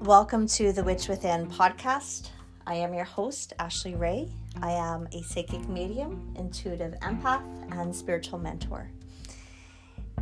Welcome 0.00 0.46
to 0.46 0.72
the 0.72 0.82
Witch 0.82 1.08
Within 1.08 1.46
podcast. 1.46 2.30
I 2.66 2.72
am 2.76 2.94
your 2.94 3.04
host, 3.04 3.52
Ashley 3.58 3.94
Ray. 3.94 4.30
I 4.62 4.70
am 4.70 5.06
a 5.12 5.22
psychic 5.22 5.68
medium, 5.68 6.34
intuitive 6.38 6.94
empath, 7.00 7.44
and 7.70 7.94
spiritual 7.94 8.38
mentor. 8.38 8.90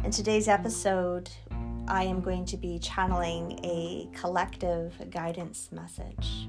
In 0.02 0.10
today's 0.10 0.48
episode, 0.48 1.30
I 1.86 2.02
am 2.02 2.20
going 2.20 2.44
to 2.46 2.56
be 2.56 2.80
channeling 2.80 3.60
a 3.62 4.08
collective 4.18 4.94
guidance 5.10 5.70
message. 5.70 6.48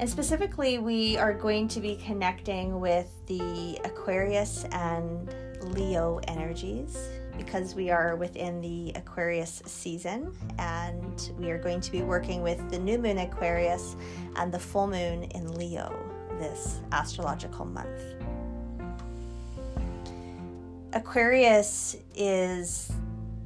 And 0.00 0.10
specifically, 0.10 0.80
we 0.80 1.16
are 1.18 1.32
going 1.32 1.68
to 1.68 1.80
be 1.80 1.94
connecting 2.04 2.80
with 2.80 3.12
the 3.28 3.78
Aquarius 3.84 4.64
and 4.72 5.32
Leo 5.72 6.18
energies 6.26 6.98
Mm-hmm. 7.34 7.44
because 7.44 7.74
we 7.74 7.90
are 7.90 8.16
within 8.16 8.60
the 8.60 8.92
Aquarius 8.94 9.62
season 9.66 10.32
and 10.58 11.32
we 11.38 11.50
are 11.50 11.58
going 11.58 11.80
to 11.80 11.90
be 11.90 12.02
working 12.02 12.42
with 12.42 12.70
the 12.70 12.78
new 12.78 12.98
moon 12.98 13.18
Aquarius 13.18 13.96
and 14.36 14.52
the 14.52 14.58
full 14.58 14.86
moon 14.86 15.24
in 15.24 15.54
Leo 15.54 15.92
this 16.38 16.80
astrological 16.92 17.64
month. 17.64 18.02
Aquarius 20.92 21.96
is 22.14 22.92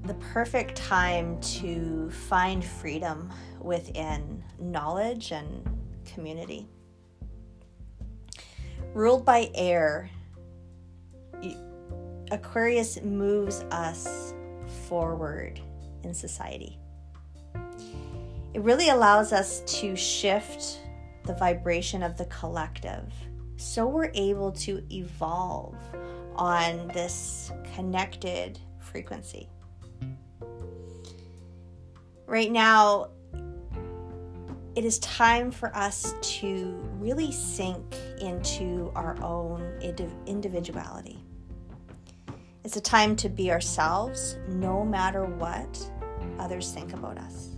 the 0.05 0.15
perfect 0.15 0.77
time 0.77 1.41
to 1.41 2.11
find 2.11 2.63
freedom 2.65 3.31
within 3.61 4.43
knowledge 4.59 5.33
and 5.33 5.67
community. 6.05 6.69
Ruled 8.93 9.25
by 9.25 9.51
air, 9.55 10.11
Aquarius 12.31 13.01
moves 13.03 13.65
us 13.71 14.35
forward 14.89 15.61
in 16.03 16.13
society. 16.13 16.79
It 18.55 18.63
really 18.63 18.89
allows 18.89 19.33
us 19.33 19.61
to 19.81 19.95
shift 19.97 20.81
the 21.25 21.35
vibration 21.35 22.03
of 22.03 22.17
the 22.17 22.25
collective 22.27 23.13
so 23.57 23.87
we're 23.87 24.11
able 24.15 24.53
to 24.53 24.85
evolve 24.91 25.77
on 26.37 26.89
this 26.89 27.51
connected 27.75 28.59
frequency. 28.79 29.49
Right 32.27 32.53
now, 32.53 33.09
it 34.77 34.85
is 34.85 35.01
time 35.01 35.51
for 35.51 35.75
us 35.75 36.15
to 36.21 36.79
really 37.01 37.33
sink 37.33 37.97
into 38.21 38.93
our 38.95 39.21
own 39.23 39.63
individuality. 40.27 41.25
It's 42.69 42.77
a 42.77 42.83
time 42.83 43.17
to 43.17 43.31
be 43.31 43.51
ourselves 43.51 44.37
no 44.47 44.85
matter 44.85 45.25
what 45.25 45.91
others 46.39 46.71
think 46.71 46.93
about 46.93 47.17
us. 47.17 47.57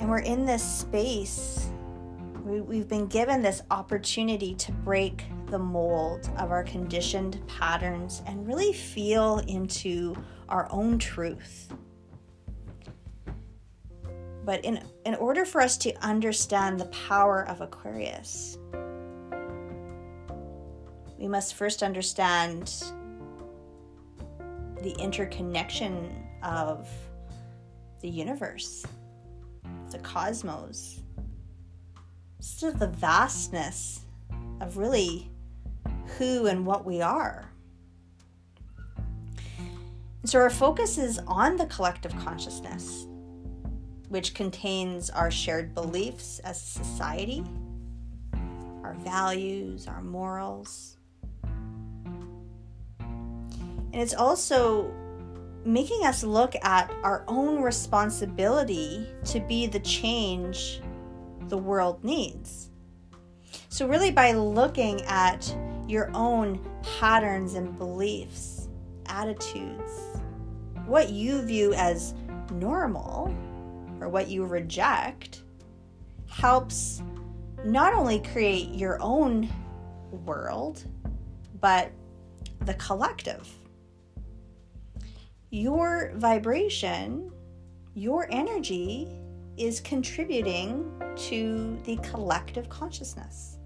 And 0.00 0.08
we're 0.08 0.20
in 0.20 0.46
this 0.46 0.62
space, 0.62 1.68
we, 2.42 2.78
have 2.78 2.88
been 2.88 3.06
given 3.06 3.42
this 3.42 3.60
opportunity 3.70 4.54
to 4.54 4.72
break 4.72 5.24
the 5.50 5.58
mold 5.58 6.30
of 6.38 6.50
our 6.50 6.64
conditioned 6.64 7.46
patterns 7.48 8.22
and 8.26 8.46
really 8.46 8.72
feel 8.72 9.40
into 9.46 10.16
our 10.48 10.66
own 10.70 10.98
truth. 10.98 11.70
But 14.46 14.64
in, 14.64 14.82
in 15.04 15.16
order 15.16 15.44
for 15.44 15.60
us 15.60 15.76
to 15.76 15.94
understand 16.02 16.80
the 16.80 16.86
power 16.86 17.46
of 17.46 17.60
Aquarius, 17.60 18.56
we 21.24 21.28
must 21.28 21.54
first 21.54 21.82
understand 21.82 22.84
the 24.82 24.94
interconnection 24.98 26.22
of 26.42 26.86
the 28.02 28.08
universe, 28.10 28.84
the 29.90 29.98
cosmos, 30.00 31.00
just 32.38 32.78
the 32.78 32.88
vastness 32.88 34.04
of 34.60 34.76
really 34.76 35.30
who 36.18 36.44
and 36.44 36.66
what 36.66 36.84
we 36.84 37.00
are. 37.00 37.50
So 40.26 40.40
our 40.40 40.50
focus 40.50 40.98
is 40.98 41.18
on 41.26 41.56
the 41.56 41.64
collective 41.64 42.14
consciousness, 42.18 43.06
which 44.10 44.34
contains 44.34 45.08
our 45.08 45.30
shared 45.30 45.74
beliefs 45.74 46.40
as 46.40 46.58
a 46.58 46.84
society, 46.84 47.42
our 48.82 48.92
values, 49.00 49.88
our 49.88 50.02
morals, 50.02 50.98
and 53.94 54.02
it's 54.02 54.12
also 54.12 54.92
making 55.64 56.04
us 56.04 56.24
look 56.24 56.56
at 56.64 56.92
our 57.04 57.24
own 57.28 57.62
responsibility 57.62 59.06
to 59.24 59.38
be 59.38 59.68
the 59.68 59.78
change 59.78 60.80
the 61.42 61.56
world 61.56 62.02
needs. 62.02 62.70
So, 63.68 63.86
really, 63.86 64.10
by 64.10 64.32
looking 64.32 65.00
at 65.02 65.56
your 65.86 66.10
own 66.12 66.58
patterns 66.98 67.54
and 67.54 67.78
beliefs, 67.78 68.68
attitudes, 69.06 69.92
what 70.86 71.10
you 71.10 71.42
view 71.42 71.72
as 71.74 72.14
normal 72.50 73.32
or 74.00 74.08
what 74.08 74.26
you 74.26 74.44
reject, 74.44 75.42
helps 76.28 77.00
not 77.64 77.94
only 77.94 78.18
create 78.18 78.70
your 78.70 79.00
own 79.00 79.48
world, 80.10 80.84
but 81.60 81.92
the 82.62 82.74
collective 82.74 83.48
your 85.54 86.10
vibration, 86.16 87.30
your 87.94 88.26
energy 88.32 89.08
is 89.56 89.78
contributing 89.78 90.84
to 91.14 91.78
the 91.84 91.94
collective 91.98 92.68
consciousness. 92.68 93.58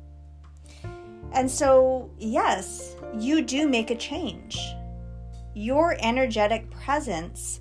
And 1.32 1.50
so, 1.50 2.10
yes, 2.18 2.94
you 3.18 3.40
do 3.40 3.66
make 3.66 3.90
a 3.90 3.94
change. 3.94 4.60
Your 5.54 5.96
energetic 6.00 6.70
presence 6.70 7.60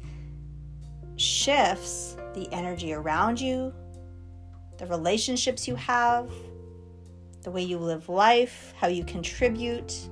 shifts 1.15 2.17
the 2.33 2.49
energy 2.51 2.91
around 2.91 3.39
you, 3.39 3.73
the 4.77 4.87
relationships 4.87 5.69
you 5.69 5.75
have, 5.75 6.29
the 7.43 7.51
way 7.51 7.63
you 7.63 7.77
live 7.77 8.09
life, 8.09 8.73
how 8.77 8.87
you 8.87 9.05
contribute, 9.05 10.09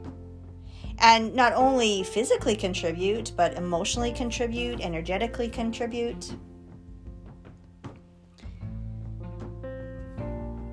and 1.00 1.34
not 1.34 1.54
only 1.54 2.04
physically 2.04 2.56
contribute, 2.56 3.32
but 3.36 3.54
emotionally 3.56 4.12
contribute, 4.12 4.82
energetically 4.82 5.50
contribute. 5.50 6.36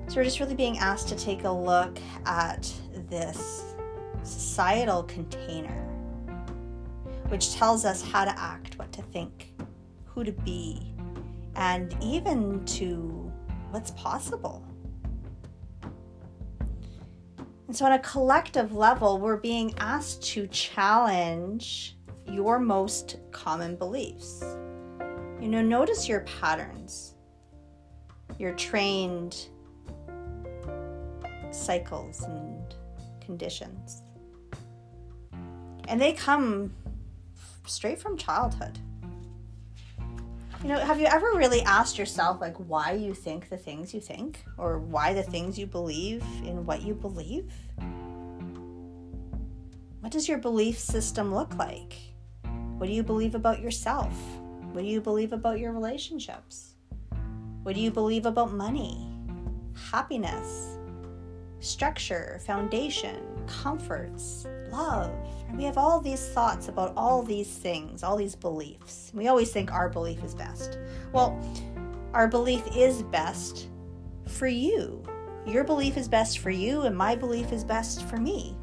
So 0.07 0.17
we're 0.17 0.23
just 0.25 0.39
really 0.39 0.55
being 0.55 0.77
asked 0.77 1.07
to 1.09 1.15
take 1.15 1.43
a 1.43 1.51
look 1.51 1.97
at 2.25 2.71
this 3.09 3.73
societal 4.21 5.03
container, 5.03 5.81
which 7.29 7.53
tells 7.53 7.83
us 7.83 8.01
how 8.01 8.23
to 8.25 8.39
act, 8.39 8.77
what 8.77 8.91
to 8.93 9.01
think, 9.01 9.53
who 10.05 10.23
to 10.23 10.31
be, 10.31 10.93
and 11.55 11.95
even 12.01 12.63
to 12.65 13.31
what's 13.71 13.91
possible. 13.91 14.63
And 17.73 17.77
so, 17.79 17.87
on 17.87 17.93
a 17.93 17.97
collective 17.97 18.75
level, 18.75 19.17
we're 19.17 19.37
being 19.37 19.73
asked 19.79 20.21
to 20.33 20.45
challenge 20.45 21.97
your 22.27 22.59
most 22.59 23.17
common 23.31 23.77
beliefs. 23.77 24.43
You 25.41 25.47
know, 25.47 25.63
notice 25.63 26.07
your 26.07 26.19
patterns, 26.19 27.15
your 28.37 28.53
trained 28.53 29.47
cycles 31.49 32.21
and 32.21 32.75
conditions. 33.19 34.03
And 35.87 35.99
they 35.99 36.13
come 36.13 36.75
straight 37.65 37.97
from 37.97 38.17
childhood. 38.17 38.77
You 40.63 40.69
know, 40.69 40.79
have 40.79 40.97
you 40.97 41.07
ever 41.07 41.33
really 41.35 41.61
asked 41.63 41.97
yourself, 41.97 42.39
like, 42.39 42.55
why 42.55 42.93
you 42.93 43.13
think 43.13 43.49
the 43.49 43.57
things 43.57 43.93
you 43.93 43.99
think, 43.99 44.45
or 44.57 44.79
why 44.79 45.13
the 45.13 45.21
things 45.21 45.59
you 45.59 45.67
believe 45.67 46.23
in 46.45 46.65
what 46.65 46.81
you 46.81 46.93
believe? 46.93 47.51
What 49.99 50.13
does 50.13 50.29
your 50.29 50.37
belief 50.37 50.79
system 50.79 51.35
look 51.35 51.53
like? 51.55 51.95
What 52.77 52.87
do 52.87 52.93
you 52.93 53.03
believe 53.03 53.35
about 53.35 53.59
yourself? 53.59 54.13
What 54.71 54.83
do 54.83 54.87
you 54.87 55.01
believe 55.01 55.33
about 55.33 55.59
your 55.59 55.73
relationships? 55.73 56.75
What 57.63 57.75
do 57.75 57.81
you 57.81 57.91
believe 57.91 58.25
about 58.25 58.53
money, 58.53 59.05
happiness, 59.91 60.77
structure, 61.63 62.39
foundation, 62.45 63.23
comforts, 63.47 64.45
love? 64.69 65.11
And 65.47 65.57
we 65.57 65.63
have 65.63 65.77
all 65.77 66.01
these 66.01 66.27
thoughts 66.29 66.67
about 66.67 66.93
all 66.97 67.23
these 67.23 67.47
things, 67.47 68.03
all 68.03 68.17
these 68.17 68.35
beliefs. 68.35 69.11
We 69.13 69.27
always 69.27 69.51
think 69.51 69.71
our 69.71 69.89
belief 69.89 70.23
is 70.23 70.35
best. 70.35 70.77
Well, 71.13 71.39
our 72.13 72.27
belief 72.27 72.63
is 72.75 73.01
best 73.03 73.69
for 74.27 74.47
you. 74.47 75.03
Your 75.47 75.63
belief 75.63 75.97
is 75.97 76.07
best 76.07 76.39
for 76.39 76.49
you, 76.49 76.81
and 76.81 76.95
my 76.95 77.15
belief 77.15 77.51
is 77.51 77.63
best 77.63 78.03
for 78.03 78.17
me. 78.17 78.55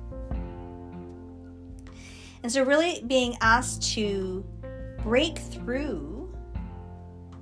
And 2.43 2.50
so, 2.50 2.62
really 2.64 3.02
being 3.06 3.37
asked 3.41 3.82
to 3.94 4.44
break 5.02 5.38
through 5.38 6.35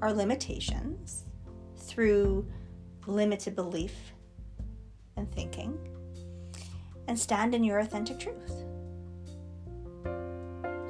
our 0.03 0.13
limitations 0.13 1.25
through 1.77 2.47
limited 3.07 3.55
belief 3.55 3.95
and 5.19 5.31
thinking 5.33 5.79
and 7.09 7.19
stand 7.19 7.55
in 7.55 7.65
your 7.65 7.81
authentic 7.81 8.19
truth. 8.19 8.65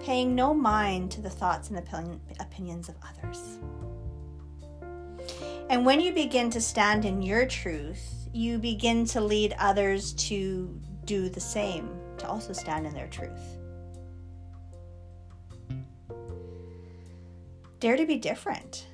Paying 0.01 0.35
no 0.35 0.55
mind 0.55 1.11
to 1.13 1.21
the 1.21 1.31
thoughts 1.31 1.71
and 1.71 1.79
opinion, 1.79 2.21
opinions 2.41 2.89
of 2.89 2.95
others. 3.09 3.59
And 5.71 5.85
when 5.85 6.01
you 6.01 6.13
begin 6.13 6.51
to 6.51 6.61
stand 6.61 7.05
in 7.05 7.21
your 7.23 7.47
truth, 7.47 8.29
you 8.33 8.59
begin 8.59 9.05
to 9.07 9.21
lead 9.21 9.55
others 9.59 10.13
to 10.15 10.81
do 11.05 11.29
the 11.29 11.41
same, 11.41 11.91
to 12.19 12.29
also 12.29 12.53
stand 12.53 12.87
in 12.87 12.95
their 12.95 13.09
truth. 13.09 13.59
Dare 17.81 17.97
to 17.97 18.07
be 18.07 18.17
different 18.17 18.89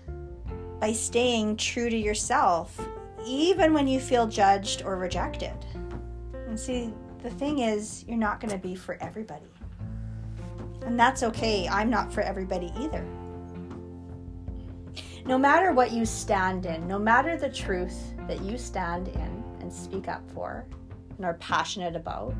by 0.79 0.93
staying 0.93 1.57
true 1.57 1.89
to 1.89 1.97
yourself, 1.97 2.79
even 3.27 3.73
when 3.73 3.87
you 3.87 4.01
feel 4.01 4.27
judged 4.27 4.83
or 4.83 4.97
rejected. 4.97 5.55
And 6.47 6.59
see, 6.59 6.93
the 7.23 7.31
thing 7.31 7.61
is, 7.61 8.05
you're 8.07 8.17
not 8.17 8.41
going 8.41 8.53
to 8.53 8.59
be 8.59 8.75
for 8.75 8.97
everybody. 9.01 9.47
And 10.85 10.99
that's 10.99 11.23
okay. 11.23 11.67
I'm 11.69 11.89
not 11.89 12.13
for 12.13 12.21
everybody 12.21 12.73
either. 12.79 13.05
No 15.27 15.39
matter 15.39 15.73
what 15.73 15.91
you 15.91 16.05
stand 16.05 16.67
in, 16.67 16.87
no 16.87 16.99
matter 16.99 17.39
the 17.39 17.49
truth 17.49 18.13
that 18.29 18.43
you 18.43 18.59
stand 18.59 19.09
in 19.09 19.45
and 19.61 19.73
speak 19.73 20.07
up 20.07 20.23
for 20.33 20.67
and 21.17 21.25
are 21.25 21.35
passionate 21.35 21.97
about, 21.97 22.37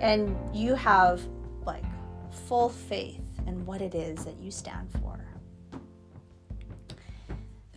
and 0.00 0.34
you 0.54 0.74
have 0.74 1.20
like 1.66 1.84
full 2.46 2.70
faith 2.70 3.20
in 3.46 3.66
what 3.66 3.82
it 3.82 3.94
is 3.94 4.24
that 4.24 4.38
you 4.38 4.50
stand 4.50 4.88
for, 5.02 5.20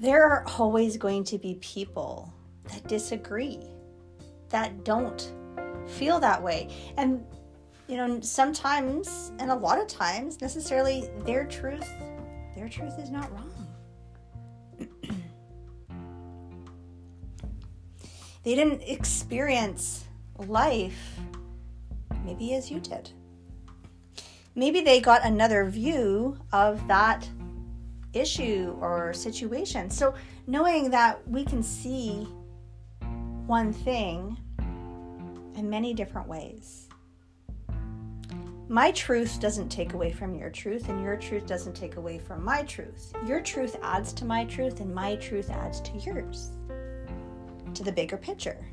there 0.01 0.24
are 0.24 0.44
always 0.57 0.98
going 0.98 1.24
to 1.24 1.38
be 1.38 1.56
people 1.62 2.33
that 2.71 2.88
disagree, 2.88 3.59
that 4.50 4.83
don't 4.83 5.31
feel 5.86 6.19
that 6.19 6.42
way. 6.42 6.69
And, 6.98 7.24
you 7.88 7.98
know, 7.98 8.19
sometimes, 8.21 9.31
and 9.38 9.51
a 9.51 9.56
lot 9.56 9.80
of 9.80 9.88
times, 9.88 10.42
necessarily 10.42 11.07
their 11.19 11.45
truth, 11.45 11.88
their 12.56 12.68
truth 12.68 12.98
is 12.98 13.12
not 13.12 13.31
wrong. 13.31 13.51
they 18.44 18.56
didn't 18.56 18.81
experience 18.81 20.06
life 20.48 21.19
maybe 22.25 22.56
as 22.56 22.71
you 22.71 22.80
did. 22.80 23.12
Maybe 24.56 24.81
they 24.81 25.00
got 25.00 25.24
another 25.24 25.69
view 25.69 26.39
of 26.51 26.88
that 26.88 27.30
issue 28.13 28.78
or 28.81 29.13
situation. 29.13 29.90
So, 29.90 30.13
knowing 30.48 30.90
that 30.92 31.25
we 31.28 31.46
can 31.46 31.63
see 31.63 32.28
one 33.48 33.74
thing 33.74 34.38
in 35.56 35.69
many 35.69 35.94
different 35.94 36.28
ways. 36.28 36.88
My 38.69 38.92
truth 38.92 39.42
doesn't 39.42 39.68
take 39.68 39.94
away 39.94 40.12
from 40.13 40.34
your 40.34 40.50
truth, 40.50 40.88
and 40.88 41.04
your 41.04 41.18
truth 41.18 41.46
doesn't 41.46 41.75
take 41.75 41.98
away 41.98 42.18
from 42.18 42.46
my 42.46 42.63
truth. 42.63 43.12
Your 43.28 43.42
truth 43.42 43.75
adds 43.84 44.13
to 44.13 44.24
my 44.24 44.46
truth, 44.46 44.80
and 44.80 44.96
my 44.96 45.18
truth 45.18 45.50
adds 45.50 45.81
to 45.81 45.98
yours, 45.98 46.52
to 47.74 47.84
the 47.84 47.92
bigger 47.92 48.16
picture, 48.16 48.66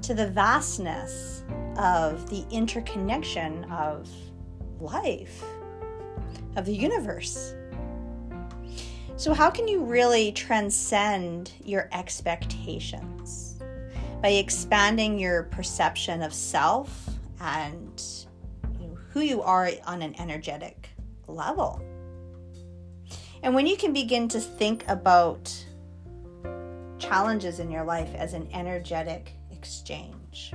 to 0.00 0.14
the 0.14 0.28
vastness 0.28 1.44
of 1.76 2.30
the 2.30 2.46
interconnection 2.50 3.64
of 3.64 4.08
life, 4.80 5.44
of 6.56 6.64
the 6.64 6.74
universe. 6.74 7.54
So, 9.18 9.34
how 9.34 9.50
can 9.50 9.66
you 9.66 9.82
really 9.82 10.30
transcend 10.30 11.50
your 11.64 11.88
expectations? 11.90 13.58
By 14.22 14.28
expanding 14.28 15.18
your 15.18 15.42
perception 15.42 16.22
of 16.22 16.32
self 16.32 17.10
and 17.40 18.00
you 18.80 18.86
know, 18.86 18.94
who 19.10 19.18
you 19.18 19.42
are 19.42 19.70
on 19.88 20.02
an 20.02 20.14
energetic 20.20 20.90
level. 21.26 21.82
And 23.42 23.56
when 23.56 23.66
you 23.66 23.76
can 23.76 23.92
begin 23.92 24.28
to 24.28 24.38
think 24.38 24.84
about 24.86 25.52
challenges 27.00 27.58
in 27.58 27.72
your 27.72 27.82
life 27.82 28.14
as 28.14 28.34
an 28.34 28.48
energetic 28.52 29.32
exchange, 29.50 30.52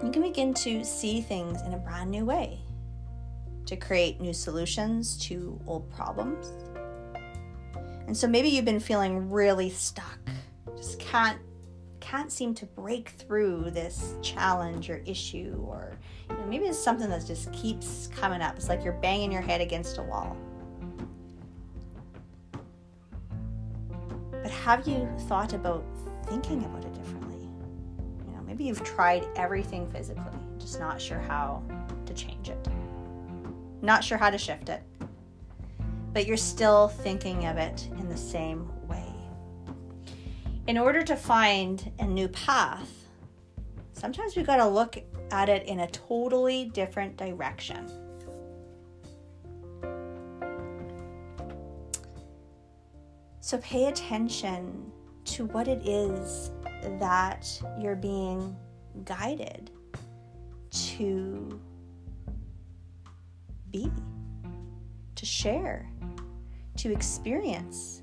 you 0.00 0.12
can 0.12 0.22
begin 0.22 0.54
to 0.54 0.84
see 0.84 1.20
things 1.20 1.60
in 1.62 1.74
a 1.74 1.78
brand 1.78 2.12
new 2.12 2.24
way 2.24 2.60
to 3.66 3.76
create 3.76 4.20
new 4.20 4.32
solutions 4.32 5.16
to 5.26 5.60
old 5.66 5.90
problems. 5.90 6.52
And 8.06 8.16
so 8.16 8.26
maybe 8.26 8.48
you've 8.48 8.64
been 8.64 8.80
feeling 8.80 9.30
really 9.30 9.70
stuck, 9.70 10.18
just 10.76 10.98
can't 10.98 11.38
can't 11.98 12.30
seem 12.30 12.54
to 12.54 12.66
break 12.66 13.08
through 13.08 13.68
this 13.68 14.14
challenge 14.22 14.88
or 14.90 15.02
issue 15.06 15.60
or 15.66 15.98
you 16.30 16.36
know, 16.36 16.46
maybe 16.46 16.66
it's 16.66 16.78
something 16.78 17.10
that 17.10 17.26
just 17.26 17.52
keeps 17.52 18.08
coming 18.14 18.40
up. 18.40 18.54
It's 18.54 18.68
like 18.68 18.84
you're 18.84 18.92
banging 18.92 19.32
your 19.32 19.42
head 19.42 19.60
against 19.60 19.98
a 19.98 20.02
wall. 20.02 20.36
But 24.30 24.52
have 24.52 24.86
you 24.86 25.08
thought 25.26 25.52
about 25.52 25.84
thinking 26.26 26.64
about 26.64 26.84
it 26.84 26.94
differently? 26.94 27.48
You 28.28 28.36
know, 28.36 28.42
maybe 28.46 28.62
you've 28.62 28.84
tried 28.84 29.26
everything 29.34 29.90
physically, 29.90 30.38
just 30.58 30.78
not 30.78 31.00
sure 31.00 31.18
how 31.18 31.60
to 32.04 32.14
change 32.14 32.50
it. 32.50 32.68
Not 33.86 34.02
sure 34.02 34.18
how 34.18 34.30
to 34.30 34.36
shift 34.36 34.68
it, 34.68 34.82
but 36.12 36.26
you're 36.26 36.36
still 36.36 36.88
thinking 36.88 37.46
of 37.46 37.56
it 37.56 37.88
in 38.00 38.08
the 38.08 38.16
same 38.16 38.68
way. 38.88 39.14
In 40.66 40.76
order 40.76 41.04
to 41.04 41.14
find 41.14 41.92
a 42.00 42.04
new 42.04 42.26
path, 42.26 42.90
sometimes 43.92 44.34
we've 44.34 44.44
got 44.44 44.56
to 44.56 44.66
look 44.66 44.98
at 45.30 45.48
it 45.48 45.68
in 45.68 45.78
a 45.78 45.86
totally 45.86 46.64
different 46.64 47.16
direction. 47.16 47.88
So 53.38 53.58
pay 53.58 53.86
attention 53.86 54.90
to 55.26 55.46
what 55.46 55.68
it 55.68 55.86
is 55.86 56.50
that 56.98 57.46
you're 57.78 57.94
being 57.94 58.56
guided 59.04 59.70
to 60.72 61.60
be, 63.70 63.90
to 65.14 65.26
share, 65.26 65.88
to 66.76 66.92
experience? 66.92 68.02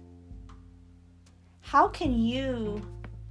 How 1.62 1.88
can 1.88 2.18
you 2.18 2.82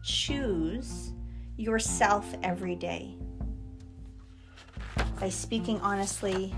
choose 0.03 1.13
yourself 1.57 2.35
every 2.43 2.75
day? 2.75 3.17
By 5.21 5.29
speaking 5.29 5.81
honestly, 5.81 6.53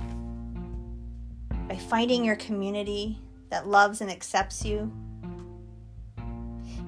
by 1.69 1.76
finding 1.76 2.25
your 2.25 2.37
community 2.37 3.19
that 3.50 3.66
loves 3.69 4.00
and 4.00 4.11
accepts 4.11 4.64
you. 4.64 4.93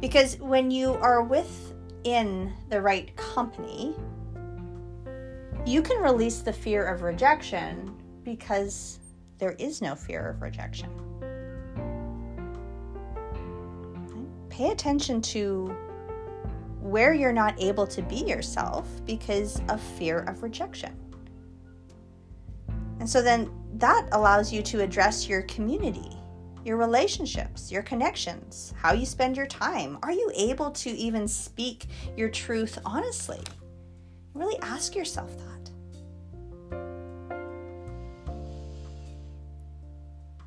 Because 0.01 0.39
when 0.41 0.71
you 0.71 0.95
are 0.95 1.23
within 1.23 2.53
the 2.69 2.81
right 2.81 3.15
company, 3.17 3.95
you 5.65 5.83
can 5.83 6.01
release 6.03 6.41
the 6.41 6.53
fear 6.53 6.87
of 6.87 7.03
rejection 7.03 7.95
because 8.27 8.99
there 9.39 9.53
is 9.53 9.81
no 9.81 9.95
fear 9.95 10.29
of 10.29 10.43
rejection. 10.43 10.91
Pay 14.51 14.71
attention 14.71 15.23
to 15.23 15.75
where 16.81 17.15
you're 17.15 17.33
not 17.33 17.55
able 17.63 17.87
to 17.87 18.03
be 18.03 18.17
yourself 18.17 18.87
because 19.07 19.63
of 19.69 19.81
fear 19.81 20.21
of 20.21 20.43
rejection. 20.43 20.95
And 22.99 23.09
so 23.09 23.23
then 23.23 23.51
that 23.75 24.09
allows 24.13 24.53
you 24.53 24.61
to 24.63 24.81
address 24.81 25.29
your 25.29 25.43
community, 25.43 26.17
your 26.65 26.79
relationships, 26.79 27.71
your 27.71 27.83
connections, 27.83 28.75
how 28.77 28.93
you 28.93 29.07
spend 29.07 29.37
your 29.37 29.47
time. 29.47 29.99
Are 30.03 30.13
you 30.13 30.33
able 30.35 30.73
to 30.73 30.91
even 30.91 31.29
speak 31.29 31.87
your 32.17 32.29
truth 32.29 32.79
honestly? 32.85 33.41
Really 34.35 34.59
ask 34.63 34.97
yourself 34.97 35.37
that. 35.39 35.56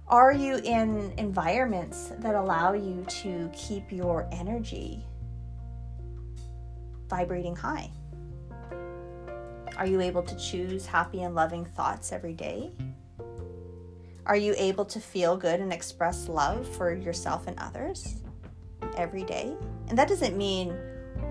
Are 0.09 0.33
you 0.33 0.55
in 0.63 1.13
environments 1.19 2.11
that 2.17 2.33
allow 2.33 2.73
you 2.73 3.05
to 3.21 3.47
keep 3.53 3.91
your 3.91 4.27
energy 4.31 5.05
vibrating 7.07 7.55
high? 7.55 7.91
Are 9.77 9.85
you 9.85 10.01
able 10.01 10.23
to 10.23 10.35
choose 10.35 10.87
happy 10.87 11.21
and 11.21 11.35
loving 11.35 11.63
thoughts 11.63 12.11
every 12.11 12.33
day? 12.33 12.71
Are 14.25 14.35
you 14.35 14.55
able 14.57 14.83
to 14.85 14.99
feel 14.99 15.37
good 15.37 15.59
and 15.59 15.71
express 15.71 16.27
love 16.27 16.67
for 16.67 16.91
yourself 16.91 17.45
and 17.45 17.55
others 17.59 18.15
every 18.97 19.23
day? 19.23 19.55
And 19.89 19.97
that 19.97 20.07
doesn't 20.07 20.35
mean 20.35 20.75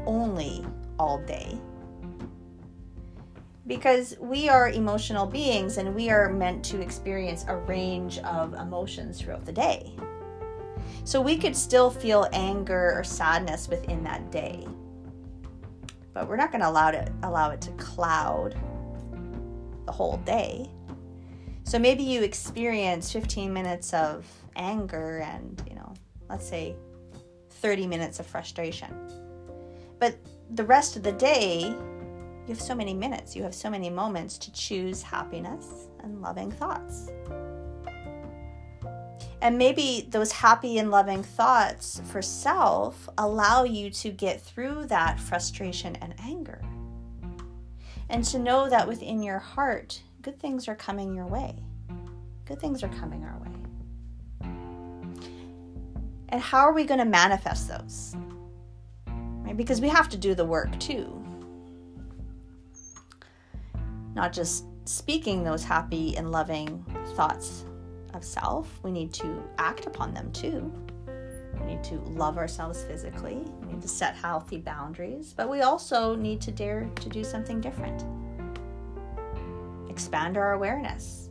only 0.07 0.65
all 1.01 1.19
day. 1.25 1.59
Because 3.69 4.17
we 4.19 4.49
are 4.49 4.71
emotional 4.71 5.27
beings 5.27 5.77
and 5.77 5.95
we 5.95 6.09
are 6.09 6.33
meant 6.33 6.65
to 6.65 6.81
experience 6.81 7.45
a 7.49 7.57
range 7.57 8.19
of 8.21 8.55
emotions 8.55 9.21
throughout 9.21 9.45
the 9.45 9.53
day. 9.53 9.95
So 11.05 11.21
we 11.21 11.37
could 11.37 11.55
still 11.55 11.91
feel 11.91 12.27
anger 12.33 12.95
or 12.97 13.05
sadness 13.05 13.69
within 13.69 14.03
that 14.05 14.33
day. 14.33 14.67
But 16.15 16.29
we're 16.29 16.37
not 16.37 16.51
going 16.51 16.63
to 16.63 16.69
allow 16.69 16.89
it 16.89 17.13
allow 17.23 17.51
it 17.51 17.61
to 17.63 17.71
cloud 17.73 18.57
the 19.85 19.93
whole 19.93 20.17
day. 20.19 20.71
So 21.65 21.79
maybe 21.79 22.03
you 22.03 22.23
experience 22.23 23.13
15 23.13 23.53
minutes 23.53 23.93
of 23.93 24.27
anger 24.57 25.19
and, 25.19 25.63
you 25.69 25.75
know, 25.77 25.93
let's 26.31 26.49
say 26.49 26.75
30 27.51 27.87
minutes 27.87 28.19
of 28.19 28.27
frustration. 28.27 28.89
But 29.99 30.17
the 30.55 30.65
rest 30.65 30.97
of 30.97 31.03
the 31.03 31.13
day, 31.13 31.75
you 32.49 32.55
have 32.55 32.63
so 32.63 32.75
many 32.75 32.95
minutes, 32.95 33.37
you 33.37 33.43
have 33.43 33.55
so 33.55 33.69
many 33.69 33.91
moments 33.91 34.39
to 34.39 34.51
choose 34.53 35.03
happiness 35.03 35.89
and 36.03 36.23
loving 36.23 36.51
thoughts. 36.51 37.11
And 39.43 39.59
maybe 39.59 40.09
those 40.09 40.33
happy 40.33 40.79
and 40.79 40.91
loving 40.91 41.23
thoughts 41.23 42.01
for 42.07 42.23
self 42.23 43.07
allow 43.19 43.65
you 43.65 43.91
to 43.91 44.11
get 44.11 44.41
through 44.41 44.87
that 44.87 45.21
frustration 45.21 45.97
and 45.97 46.15
anger. 46.21 46.63
And 48.09 48.25
to 48.25 48.39
know 48.39 48.71
that 48.71 48.89
within 48.89 49.23
your 49.23 49.39
heart, 49.39 50.01
good 50.23 50.41
things 50.41 50.69
are 50.69 50.75
coming 50.75 51.15
your 51.15 51.27
way. 51.27 51.55
Good 52.47 52.61
things 52.61 52.83
are 52.83 52.89
coming 52.89 53.25
our 53.25 53.39
way. 53.39 53.53
And 56.31 56.41
how 56.41 56.61
are 56.61 56.73
we 56.73 56.85
going 56.85 56.99
to 56.99 57.05
manifest 57.05 57.69
those? 57.69 58.17
Right? 59.07 59.57
Because 59.57 59.83
we 59.83 59.89
have 59.89 60.09
to 60.09 60.17
do 60.17 60.35
the 60.35 60.47
work 60.47 60.79
too 60.81 61.18
not 64.19 64.33
just 64.33 64.65
speaking 64.85 65.45
those 65.45 65.63
happy 65.63 66.17
and 66.17 66.33
loving 66.33 66.85
thoughts 67.15 67.65
of 68.15 68.25
self, 68.25 68.81
we 68.83 68.91
need 68.91 69.15
to 69.15 69.41
act 69.59 69.87
upon 69.87 70.13
them 70.13 70.33
too. 70.33 70.73
We 71.61 71.67
need 71.67 71.85
to 71.85 72.01
love 72.01 72.37
ourselves 72.37 72.83
physically, 72.83 73.45
we 73.61 73.75
need 73.75 73.83
to 73.83 73.87
set 73.87 74.17
healthy 74.17 74.59
boundaries, 74.59 75.35
but 75.37 75.49
we 75.49 75.61
also 75.61 76.17
need 76.17 76.41
to 76.41 76.51
dare 76.51 76.91
to 76.97 77.09
do 77.09 77.23
something 77.23 77.61
different. 77.61 78.05
Expand 79.89 80.37
our 80.37 80.55
awareness. 80.55 81.31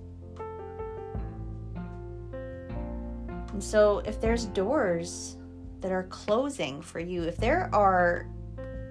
And 3.51 3.61
so, 3.61 3.99
if 4.05 4.21
there's 4.21 4.45
doors 4.45 5.35
that 5.81 5.91
are 5.91 6.03
closing 6.03 6.81
for 6.81 7.01
you, 7.01 7.23
if 7.23 7.35
there 7.35 7.69
are 7.73 8.27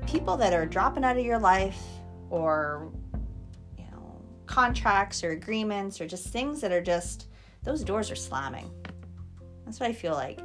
people 0.07 0.37
that 0.37 0.53
are 0.53 0.67
dropping 0.67 1.03
out 1.03 1.17
of 1.17 1.25
your 1.25 1.39
life 1.39 1.83
or 2.29 2.91
contracts 4.47 5.23
or 5.23 5.31
agreements 5.31 6.01
or 6.01 6.07
just 6.07 6.29
things 6.29 6.61
that 6.61 6.73
are 6.73 6.83
just, 6.83 7.29
those 7.63 7.83
doors 7.83 8.11
are 8.11 8.17
slamming. 8.17 8.71
That's 9.65 9.81
what 9.81 9.91
I 9.91 9.93
feel 9.93 10.15
like. 10.15 10.41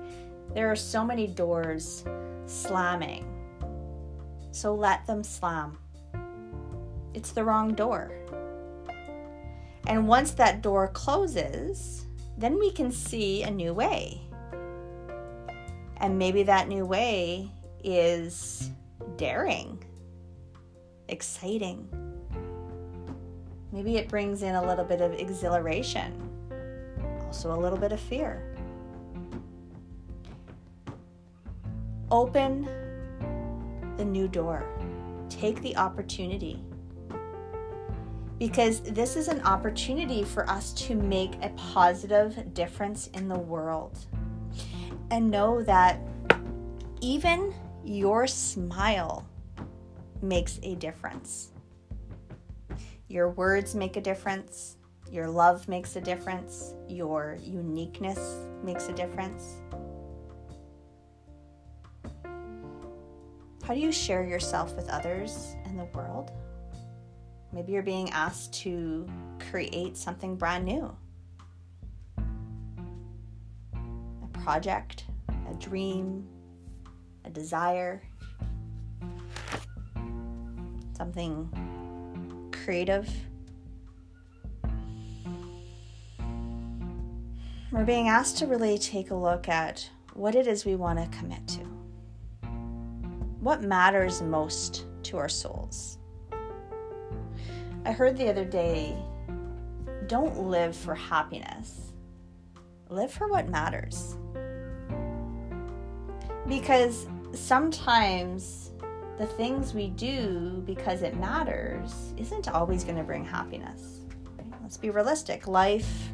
There 0.53 0.71
are 0.71 0.75
so 0.75 1.05
many 1.05 1.27
doors 1.27 2.03
slamming. 2.45 3.25
So 4.51 4.73
let 4.75 5.05
them 5.07 5.23
slam. 5.23 5.77
It's 7.13 7.31
the 7.31 7.43
wrong 7.43 7.73
door. 7.73 8.11
And 9.87 10.07
once 10.07 10.31
that 10.31 10.61
door 10.61 10.87
closes, 10.87 12.05
then 12.37 12.57
we 12.59 12.71
can 12.71 12.91
see 12.91 13.43
a 13.43 13.51
new 13.51 13.73
way. 13.73 14.21
And 15.97 16.17
maybe 16.17 16.43
that 16.43 16.67
new 16.67 16.85
way 16.85 17.51
is 17.83 18.71
daring, 19.17 19.83
exciting, 21.07 21.87
Maybe 23.71 23.97
it 23.97 24.09
brings 24.09 24.43
in 24.43 24.55
a 24.55 24.65
little 24.65 24.83
bit 24.83 24.99
of 24.99 25.13
exhilaration, 25.13 26.11
also 27.25 27.53
a 27.53 27.59
little 27.59 27.77
bit 27.77 27.91
of 27.91 27.99
fear. 27.99 28.43
Open 32.11 32.67
the 33.95 34.03
new 34.03 34.27
door, 34.27 34.65
take 35.29 35.61
the 35.61 35.77
opportunity. 35.77 36.61
Because 38.37 38.81
this 38.81 39.15
is 39.15 39.27
an 39.27 39.39
opportunity 39.41 40.23
for 40.23 40.49
us 40.49 40.73
to 40.73 40.95
make 40.95 41.35
a 41.41 41.49
positive 41.49 42.53
difference 42.53 43.07
in 43.07 43.29
the 43.29 43.39
world. 43.39 43.97
And 45.11 45.29
know 45.29 45.61
that 45.63 46.01
even 46.99 47.53
your 47.83 48.27
smile 48.27 49.27
makes 50.21 50.59
a 50.63 50.75
difference. 50.75 51.50
Your 53.11 53.31
words 53.31 53.75
make 53.75 53.97
a 53.97 54.01
difference. 54.01 54.77
Your 55.11 55.27
love 55.27 55.67
makes 55.67 55.97
a 55.97 56.01
difference. 56.01 56.73
Your 56.87 57.37
uniqueness 57.43 58.47
makes 58.63 58.87
a 58.87 58.93
difference. 58.93 59.57
How 63.63 63.73
do 63.73 63.81
you 63.81 63.91
share 63.91 64.23
yourself 64.23 64.73
with 64.77 64.87
others 64.87 65.57
in 65.65 65.75
the 65.75 65.83
world? 65.93 66.31
Maybe 67.51 67.73
you're 67.73 67.83
being 67.83 68.09
asked 68.11 68.53
to 68.61 69.05
create 69.51 69.97
something 69.97 70.37
brand 70.37 70.63
new 70.63 70.95
a 73.75 74.27
project, 74.41 75.03
a 75.49 75.53
dream, 75.55 76.25
a 77.25 77.29
desire, 77.29 78.01
something 80.95 81.51
creative. 82.63 83.09
We're 87.71 87.85
being 87.85 88.09
asked 88.09 88.37
to 88.39 88.47
really 88.47 88.77
take 88.77 89.11
a 89.11 89.15
look 89.15 89.47
at 89.47 89.89
what 90.13 90.35
it 90.35 90.45
is 90.45 90.65
we 90.65 90.75
want 90.75 90.99
to 90.99 91.17
commit 91.17 91.47
to. 91.47 91.61
What 93.39 93.63
matters 93.63 94.21
most 94.21 94.85
to 95.03 95.17
our 95.17 95.29
souls? 95.29 95.97
I 97.85 97.91
heard 97.91 98.17
the 98.17 98.29
other 98.29 98.45
day 98.45 98.95
don't 100.07 100.37
live 100.37 100.75
for 100.75 100.93
happiness, 100.93 101.93
live 102.89 103.11
for 103.11 103.27
what 103.29 103.47
matters. 103.49 104.17
Because 106.47 107.07
sometimes 107.33 108.70
the 109.21 109.27
things 109.27 109.75
we 109.75 109.89
do 109.89 110.63
because 110.65 111.03
it 111.03 111.15
matters 111.15 112.11
isn't 112.17 112.47
always 112.47 112.83
going 112.83 112.95
to 112.97 113.03
bring 113.03 113.23
happiness. 113.23 113.99
Let's 114.63 114.77
be 114.77 114.89
realistic. 114.89 115.47
Life 115.47 116.09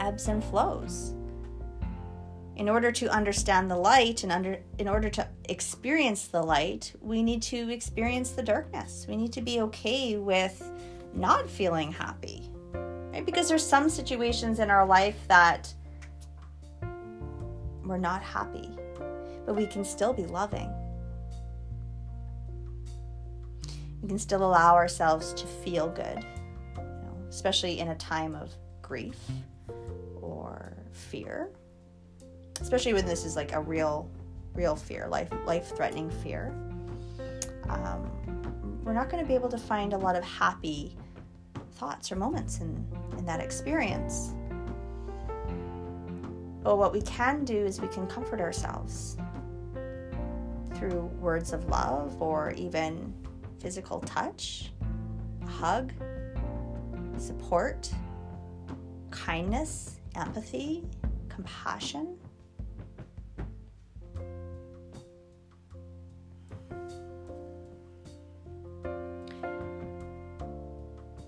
ebbs 0.00 0.26
and 0.26 0.42
flows. 0.42 1.14
In 2.56 2.68
order 2.68 2.90
to 2.90 3.08
understand 3.10 3.70
the 3.70 3.76
light 3.76 4.24
and 4.24 4.32
under 4.32 4.58
in 4.78 4.88
order 4.88 5.08
to 5.08 5.28
experience 5.48 6.26
the 6.26 6.42
light, 6.42 6.92
we 7.00 7.22
need 7.22 7.42
to 7.42 7.70
experience 7.70 8.30
the 8.30 8.42
darkness. 8.42 9.06
We 9.08 9.16
need 9.16 9.32
to 9.34 9.40
be 9.40 9.60
okay 9.60 10.16
with 10.16 10.68
not 11.14 11.48
feeling 11.48 11.92
happy. 11.92 12.50
Right? 12.72 13.24
Because 13.24 13.48
there's 13.48 13.64
some 13.64 13.88
situations 13.88 14.58
in 14.58 14.68
our 14.68 14.84
life 14.84 15.16
that 15.28 15.72
we're 17.84 17.98
not 17.98 18.20
happy, 18.20 18.68
but 19.46 19.54
we 19.54 19.64
can 19.64 19.84
still 19.84 20.12
be 20.12 20.26
loving 20.26 20.74
can 24.10 24.18
still 24.18 24.42
allow 24.42 24.74
ourselves 24.74 25.32
to 25.32 25.46
feel 25.46 25.88
good, 25.88 26.26
you 26.76 26.82
know, 26.82 27.16
especially 27.28 27.78
in 27.78 27.90
a 27.90 27.94
time 27.94 28.34
of 28.34 28.52
grief 28.82 29.20
or 30.20 30.76
fear. 30.90 31.48
Especially 32.60 32.92
when 32.92 33.06
this 33.06 33.24
is 33.24 33.36
like 33.36 33.52
a 33.52 33.60
real, 33.60 34.10
real 34.52 34.74
fear, 34.74 35.06
life 35.06 35.28
life 35.46 35.76
threatening 35.76 36.10
fear. 36.10 36.52
Um, 37.68 38.80
we're 38.82 38.94
not 38.94 39.10
going 39.10 39.22
to 39.22 39.28
be 39.28 39.36
able 39.36 39.48
to 39.48 39.58
find 39.58 39.92
a 39.92 39.98
lot 39.98 40.16
of 40.16 40.24
happy 40.24 40.96
thoughts 41.74 42.10
or 42.10 42.16
moments 42.16 42.58
in, 42.58 42.84
in 43.16 43.24
that 43.26 43.38
experience. 43.38 44.34
But 46.64 46.78
what 46.78 46.92
we 46.92 47.02
can 47.02 47.44
do 47.44 47.64
is 47.64 47.80
we 47.80 47.86
can 47.86 48.08
comfort 48.08 48.40
ourselves 48.40 49.16
through 50.74 51.02
words 51.20 51.52
of 51.52 51.68
love 51.68 52.20
or 52.20 52.50
even 52.56 53.14
physical 53.60 54.00
touch, 54.00 54.72
hug, 55.46 55.92
support, 57.18 57.90
kindness, 59.10 60.00
empathy, 60.16 60.84
compassion. 61.28 62.16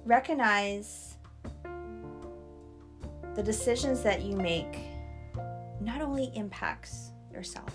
Recognize 0.04 1.16
the 3.34 3.42
decisions 3.42 4.02
that 4.02 4.22
you 4.22 4.36
make 4.36 4.78
not 5.80 6.00
only 6.02 6.32
impacts 6.34 7.12
yourself, 7.32 7.74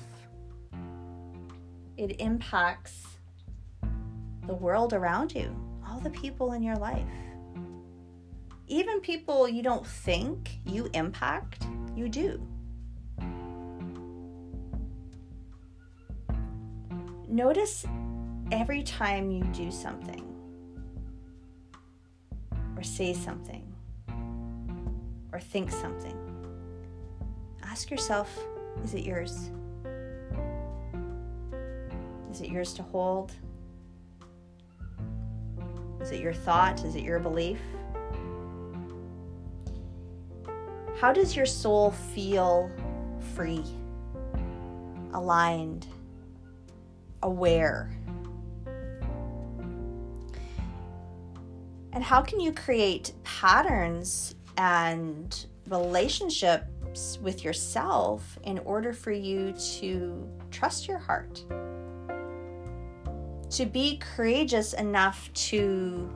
it 1.97 2.19
impacts 2.19 3.16
the 4.47 4.55
world 4.55 4.93
around 4.93 5.35
you, 5.35 5.53
all 5.85 5.99
the 5.99 6.09
people 6.09 6.53
in 6.53 6.63
your 6.63 6.77
life. 6.77 7.05
Even 8.67 8.99
people 9.01 9.47
you 9.47 9.61
don't 9.61 9.85
think 9.85 10.59
you 10.65 10.89
impact, 10.93 11.67
you 11.95 12.09
do. 12.09 12.41
Notice 17.27 17.85
every 18.51 18.83
time 18.83 19.29
you 19.29 19.43
do 19.45 19.69
something 19.69 20.23
or 22.75 22.83
say 22.83 23.13
something 23.13 23.63
or 25.33 25.39
think 25.39 25.71
something, 25.71 26.17
ask 27.63 27.91
yourself 27.91 28.29
is 28.83 28.93
it 28.93 29.03
yours? 29.03 29.49
Is 32.31 32.41
it 32.41 32.49
yours 32.49 32.73
to 32.73 32.83
hold? 32.83 33.33
Is 36.07 36.13
it 36.13 36.21
your 36.21 36.33
thought? 36.33 36.85
Is 36.85 36.95
it 36.95 37.03
your 37.03 37.19
belief? 37.19 37.59
How 41.01 41.11
does 41.11 41.35
your 41.35 41.45
soul 41.45 41.91
feel 41.91 42.71
free, 43.35 43.61
aligned, 45.11 45.85
aware? 47.23 47.91
And 51.91 52.01
how 52.01 52.21
can 52.21 52.39
you 52.39 52.53
create 52.53 53.11
patterns 53.25 54.33
and 54.55 55.45
relationships 55.67 57.19
with 57.21 57.43
yourself 57.43 58.39
in 58.43 58.59
order 58.59 58.93
for 58.93 59.11
you 59.11 59.51
to 59.81 60.25
trust 60.51 60.87
your 60.87 60.99
heart? 60.99 61.43
To 63.51 63.65
be 63.65 63.97
courageous 63.97 64.73
enough 64.73 65.31
to 65.33 66.09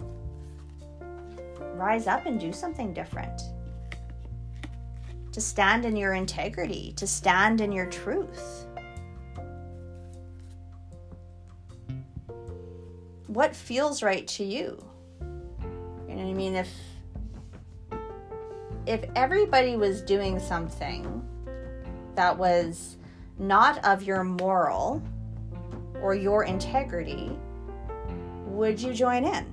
rise 1.75 2.07
up 2.07 2.25
and 2.25 2.39
do 2.39 2.51
something 2.53 2.93
different 2.93 3.41
to 5.31 5.39
stand 5.39 5.85
in 5.85 5.95
your 5.95 6.13
integrity, 6.13 6.93
to 6.97 7.07
stand 7.07 7.61
in 7.61 7.71
your 7.71 7.85
truth. 7.85 8.65
What 13.27 13.55
feels 13.55 14.03
right 14.03 14.27
to 14.27 14.43
you? 14.43 14.83
You 15.21 16.15
know 16.15 16.23
what 16.23 16.29
I 16.29 16.33
mean? 16.33 16.55
If 16.55 16.69
if 18.85 19.05
everybody 19.15 19.77
was 19.77 20.01
doing 20.01 20.39
something 20.39 21.25
that 22.15 22.37
was 22.37 22.97
not 23.37 23.83
of 23.85 24.03
your 24.03 24.23
moral 24.23 25.01
or 26.01 26.15
your 26.15 26.43
integrity, 26.43 27.31
would 28.45 28.79
you 28.79 28.93
join 28.93 29.25
in? 29.25 29.45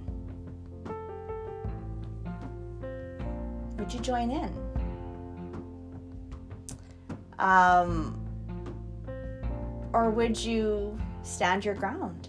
Would 3.79 3.93
you 3.93 4.01
join 4.01 4.31
in? 4.31 4.53
Um, 7.39 8.21
or 9.93 10.11
would 10.11 10.39
you 10.39 10.99
stand 11.23 11.65
your 11.65 11.75
ground 11.75 12.29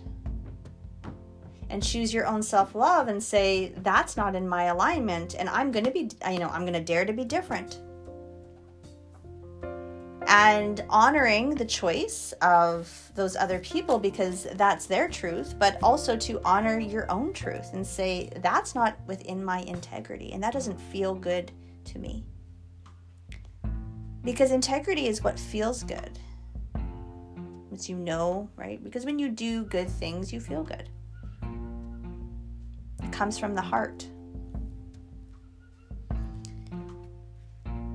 and 1.70 1.84
choose 1.84 2.14
your 2.14 2.26
own 2.26 2.42
self 2.42 2.76
love 2.76 3.08
and 3.08 3.22
say, 3.22 3.74
that's 3.78 4.18
not 4.18 4.36
in 4.36 4.48
my 4.48 4.66
alignment, 4.66 5.36
and 5.36 5.50
I'm 5.50 5.72
going 5.72 5.86
to 5.86 5.92
be, 5.92 6.10
you 6.32 6.40
know, 6.40 6.50
I'm 6.50 6.62
going 6.62 6.74
to 6.74 6.84
dare 6.84 7.06
to 7.06 7.14
be 7.14 7.24
different? 7.24 7.80
And 10.32 10.86
honoring 10.90 11.56
the 11.56 11.66
choice 11.66 12.34
of 12.44 13.12
those 13.16 13.36
other 13.36 13.58
people 13.58 13.98
because 13.98 14.46
that's 14.54 14.86
their 14.86 15.10
truth, 15.10 15.56
but 15.58 15.80
also 15.82 16.16
to 16.18 16.40
honor 16.46 16.78
your 16.78 17.10
own 17.12 17.34
truth 17.34 17.74
and 17.74 17.86
say, 17.86 18.30
that's 18.38 18.76
not 18.76 18.96
within 19.08 19.44
my 19.44 19.62
integrity, 19.62 20.32
and 20.32 20.44
that 20.44 20.54
doesn't 20.54 20.80
feel 20.80 21.16
good 21.16 21.52
to 21.86 21.98
me. 21.98 22.24
Because 24.24 24.52
integrity 24.52 25.08
is 25.08 25.24
what 25.24 25.40
feels 25.40 25.82
good. 25.82 26.20
Once 27.72 27.90
you 27.90 27.96
know, 27.96 28.48
right? 28.56 28.84
Because 28.84 29.06
when 29.06 29.18
you 29.18 29.30
do 29.30 29.64
good 29.64 29.90
things, 29.90 30.32
you 30.32 30.40
feel 30.40 30.64
good. 30.64 30.90
It 33.02 33.12
comes 33.12 33.40
from 33.40 33.56
the 33.56 33.64
heart. 33.64 34.08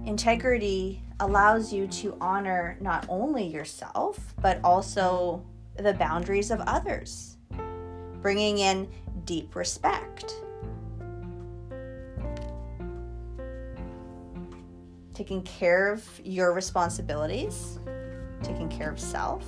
Integrity 0.05 1.04
allows 1.21 1.73
you 1.73 1.87
to 1.87 2.17
honor 2.21 2.77
not 2.81 3.07
only 3.09 3.47
yourself, 3.47 4.35
but 4.41 4.61
also 4.65 5.45
the 5.77 5.95
boundaries 5.95 6.51
of 6.51 6.61
others, 6.61 7.37
bringing 8.21 8.59
in 8.59 8.89
deep 9.25 9.55
respect 9.55 10.35
taking 15.15 15.43
care 15.43 15.93
of 15.93 16.21
your 16.25 16.53
responsibilities, 16.53 17.79
taking 18.43 18.69
care 18.69 18.91
of 18.91 18.99
self. 18.99 19.45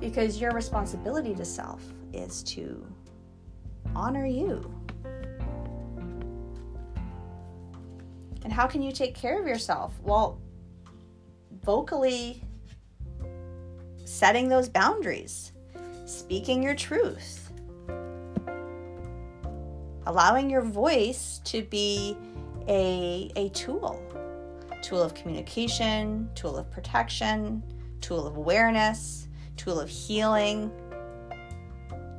Because 0.00 0.40
your 0.40 0.52
responsibility 0.52 1.34
to 1.34 1.44
self 1.44 1.82
is 2.12 2.42
to 2.44 2.86
honor 3.94 4.26
you. 4.26 4.72
And 8.46 8.52
how 8.52 8.66
can 8.66 8.80
you 8.80 8.92
take 8.92 9.14
care 9.14 9.40
of 9.40 9.46
yourself? 9.46 9.92
Well, 10.02 10.40
vocally 11.64 12.42
setting 14.06 14.48
those 14.48 14.68
boundaries, 14.68 15.52
speaking 16.06 16.62
your 16.62 16.76
truth 16.76 17.46
allowing 20.06 20.48
your 20.48 20.62
voice 20.62 21.40
to 21.44 21.62
be 21.62 22.16
a, 22.68 23.30
a 23.36 23.48
tool 23.50 24.02
tool 24.82 25.02
of 25.02 25.14
communication, 25.14 26.30
tool 26.36 26.56
of 26.56 26.70
protection, 26.70 27.62
tool 28.00 28.24
of 28.26 28.36
awareness, 28.36 29.26
tool 29.56 29.80
of 29.80 29.88
healing, 29.88 30.70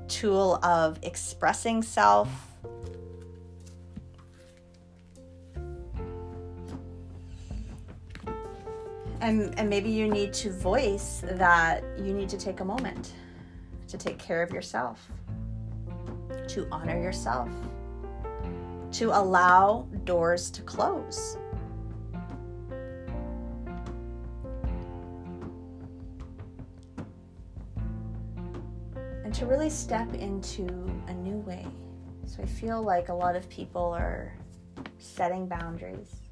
tool 0.09 0.55
of 0.65 0.99
expressing 1.01 1.81
self. 1.81 2.46
And, 9.27 9.53
and 9.59 9.69
maybe 9.69 9.89
you 9.89 10.07
need 10.07 10.31
to 10.33 10.51
voice 10.51 11.21
that 11.23 11.83
you 11.97 12.13
need 12.13 12.29
to 12.29 12.37
take 12.37 12.61
a 12.61 12.65
moment 12.65 13.13
to 13.89 13.97
take 13.97 14.17
care 14.17 14.41
of 14.41 14.51
yourself, 14.51 15.11
to 16.47 16.67
honor 16.71 17.01
yourself 17.01 17.49
to 18.91 19.11
allow 19.11 19.87
doors 20.05 20.49
to 20.49 20.61
close. 20.63 21.37
And 29.23 29.33
to 29.33 29.45
really 29.45 29.69
step 29.69 30.11
into 30.13 30.63
a 31.07 31.13
new 31.13 31.37
way. 31.39 31.67
So 32.25 32.41
I 32.41 32.45
feel 32.45 32.81
like 32.81 33.09
a 33.09 33.13
lot 33.13 33.35
of 33.35 33.47
people 33.49 33.93
are 33.93 34.33
setting 34.97 35.47
boundaries. 35.47 36.26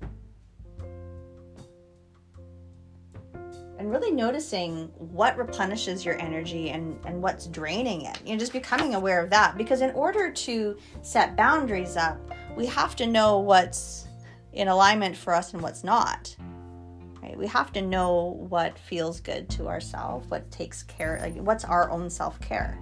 And 3.77 3.91
really 3.91 4.11
noticing 4.11 4.87
what 4.97 5.37
replenishes 5.37 6.05
your 6.05 6.19
energy 6.21 6.69
and, 6.69 6.97
and 7.05 7.21
what's 7.21 7.47
draining 7.47 8.03
it. 8.03 8.19
You 8.25 8.33
know, 8.33 8.39
just 8.39 8.53
becoming 8.53 8.95
aware 8.95 9.21
of 9.21 9.29
that. 9.31 9.57
Because 9.57 9.81
in 9.81 9.91
order 9.91 10.31
to 10.31 10.77
set 11.01 11.35
boundaries 11.35 11.97
up, 11.97 12.17
we 12.55 12.65
have 12.67 12.95
to 12.97 13.05
know 13.05 13.39
what's 13.39 14.07
in 14.53 14.69
alignment 14.69 15.15
for 15.15 15.33
us 15.33 15.53
and 15.53 15.61
what's 15.61 15.83
not. 15.83 16.35
Right? 17.21 17.37
We 17.37 17.47
have 17.47 17.73
to 17.73 17.81
know 17.81 18.37
what 18.49 18.79
feels 18.79 19.19
good 19.19 19.49
to 19.51 19.67
ourselves, 19.67 20.29
what 20.29 20.49
takes 20.51 20.83
care, 20.83 21.19
like 21.21 21.35
what's 21.35 21.65
our 21.65 21.89
own 21.91 22.09
self 22.09 22.39
care. 22.39 22.79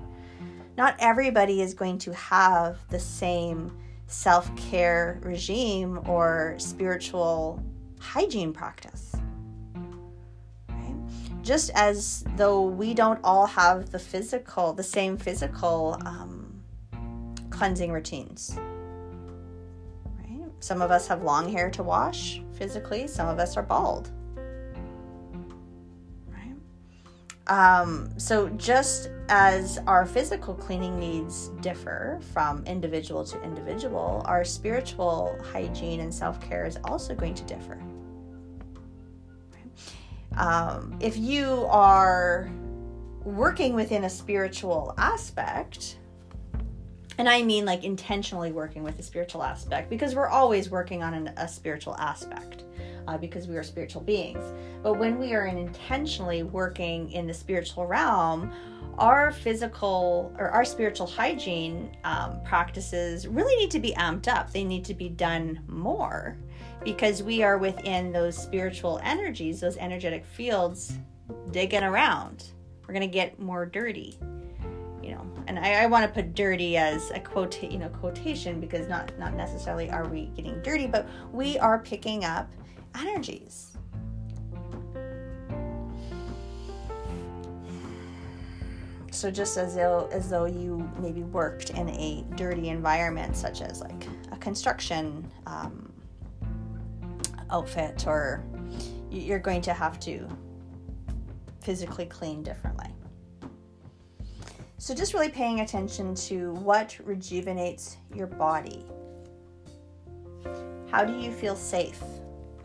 Not 0.78 0.96
everybody 1.00 1.62
is 1.62 1.74
going 1.74 1.98
to 2.00 2.14
have 2.14 2.78
the 2.90 3.00
same 3.00 3.76
self 4.08 4.56
care 4.56 5.20
regime 5.24 6.02
or 6.08 6.56
spiritual 6.58 7.64
hygiene 8.00 8.54
practice. 8.54 9.13
Just 11.44 11.72
as 11.76 12.24
though 12.38 12.62
we 12.62 12.94
don't 12.94 13.20
all 13.22 13.46
have 13.46 13.92
the 13.92 14.00
physical, 14.00 14.72
the 14.72 14.82
same 14.82 15.18
physical 15.18 15.98
um, 16.06 16.64
cleansing 17.50 17.92
routines 17.92 18.58
Right? 20.18 20.50
some 20.60 20.82
of 20.82 20.90
us 20.90 21.08
have 21.08 21.24
long 21.24 21.52
hair 21.52 21.70
to 21.72 21.84
wash 21.84 22.42
physically, 22.54 23.08
some 23.08 23.28
of 23.28 23.40
us 23.40 23.58
are 23.58 23.64
bald. 23.64 24.10
Right? 26.28 26.56
Um, 27.48 28.10
so, 28.18 28.48
just 28.50 29.10
as 29.28 29.80
our 29.86 30.06
physical 30.06 30.54
cleaning 30.54 30.98
needs 30.98 31.50
differ 31.60 32.20
from 32.34 32.64
individual 32.66 33.26
to 33.26 33.42
individual, 33.44 34.22
our 34.26 34.46
spiritual 34.46 35.38
hygiene 35.52 36.00
and 36.00 36.14
self 36.14 36.40
care 36.40 36.66
is 36.66 36.78
also 36.86 37.14
going 37.14 37.36
to 37.36 37.44
differ. 37.44 37.78
Um, 40.38 40.98
if 41.00 41.18
you 41.18 41.66
are 41.70 42.50
working 43.24 43.74
within 43.74 44.04
a 44.06 44.10
spiritual 44.10 44.94
aspect, 44.98 45.98
and 47.18 47.30
I 47.30 47.44
mean 47.44 47.66
like 47.66 47.84
intentionally 47.84 48.52
working 48.52 48.84
with 48.84 48.98
a 49.00 49.04
spiritual 49.04 49.44
aspect 49.44 49.90
because 49.90 50.16
we're 50.16 50.28
always 50.28 50.70
working 50.70 51.04
on 51.04 51.14
an, 51.14 51.28
a 51.38 51.48
spiritual 51.48 51.96
aspect 51.98 52.64
uh, 53.08 53.18
because 53.18 53.48
we 53.48 53.56
are 53.58 53.64
spiritual 53.64 54.02
beings. 54.02 54.44
But 54.82 54.96
when 54.96 55.20
we 55.20 55.34
are 55.34 55.46
intentionally 55.46 56.44
working 56.44 57.12
in 57.12 57.28
the 57.28 57.34
spiritual 57.34 57.86
realm, 57.86 58.52
our 58.98 59.32
physical 59.32 60.34
or 60.38 60.50
our 60.50 60.66
spiritual 60.66 61.08
hygiene 61.08 61.96
um, 62.04 62.40
practices 62.44 63.28
really 63.28 63.56
need 63.56 63.72
to 63.72 63.80
be 63.80 63.92
amped 63.94 64.28
up. 64.28 64.52
They 64.52 64.64
need 64.64 64.86
to 64.86 64.94
be 64.94 65.10
done 65.10 65.62
more 65.68 66.38
because 66.84 67.24
we 67.24 67.44
are 67.44 67.58
within 67.58 68.12
those 68.12 68.38
spiritual 68.38 69.00
energies, 69.04 69.62
those 69.62 69.78
energetic 69.78 70.26
fields, 70.26 70.98
digging 71.52 71.84
around. 71.84 72.52
We're 72.82 72.94
going 72.94 73.02
to 73.02 73.14
get 73.14 73.40
more 73.40 73.66
dirty 73.66 74.18
you 75.04 75.12
know 75.12 75.28
and 75.48 75.60
i, 75.60 75.84
I 75.84 75.86
want 75.86 76.06
to 76.06 76.12
put 76.12 76.34
dirty 76.34 76.78
as 76.78 77.12
a 77.12 77.20
quote 77.20 77.62
you 77.62 77.78
know 77.78 77.90
quotation 77.90 78.60
because 78.60 78.88
not 78.88 79.18
not 79.20 79.36
necessarily 79.36 79.90
are 79.90 80.08
we 80.08 80.28
getting 80.28 80.62
dirty 80.62 80.88
but 80.88 81.08
we 81.32 81.60
are 81.60 81.80
picking 81.80 82.24
up 82.24 82.52
energies 82.98 83.78
so 89.12 89.30
just 89.30 89.58
as 89.58 89.76
though 89.76 90.10
as 90.12 90.30
though 90.30 90.46
you 90.46 90.90
maybe 91.00 91.24
worked 91.24 91.72
in 91.72 91.90
a 91.90 92.26
dirty 92.36 92.70
environment 92.70 93.36
such 93.36 93.62
as 93.62 93.82
like 93.82 94.08
a 94.32 94.38
construction 94.38 95.30
um, 95.46 95.93
outfit 97.50 98.06
or 98.08 98.44
you're 99.10 99.40
going 99.40 99.62
to 99.62 99.74
have 99.74 100.00
to 100.02 100.28
physically 101.62 102.06
clean 102.06 102.44
differently 102.44 102.94
so, 104.84 104.94
just 104.94 105.14
really 105.14 105.30
paying 105.30 105.62
attention 105.62 106.14
to 106.28 106.56
what 106.56 107.00
rejuvenates 107.06 107.96
your 108.14 108.28
body. 108.28 108.86
How 110.92 111.06
do 111.06 111.14
you 111.14 111.32
feel 111.32 111.56
safe? 111.56 112.04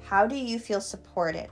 How 0.03 0.27
do 0.27 0.35
you 0.35 0.59
feel 0.59 0.81
supported? 0.81 1.51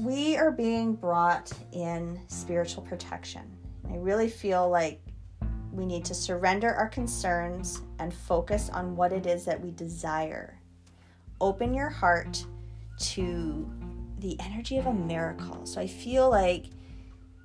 We 0.00 0.36
are 0.36 0.50
being 0.50 0.96
brought 0.96 1.52
in 1.70 2.22
spiritual 2.26 2.82
protection. 2.82 3.48
I 3.88 3.98
really 3.98 4.28
feel 4.28 4.68
like 4.68 5.00
we 5.72 5.86
need 5.86 6.04
to 6.06 6.14
surrender 6.14 6.74
our 6.74 6.88
concerns 6.88 7.82
and 7.98 8.12
focus 8.12 8.70
on 8.70 8.96
what 8.96 9.12
it 9.12 9.26
is 9.26 9.44
that 9.44 9.60
we 9.60 9.70
desire. 9.70 10.58
Open 11.40 11.74
your 11.74 11.88
heart 11.88 12.44
to 12.98 13.70
the 14.18 14.38
energy 14.40 14.78
of 14.78 14.86
a 14.86 14.92
miracle. 14.92 15.64
So 15.66 15.80
I 15.80 15.86
feel 15.86 16.28
like 16.30 16.66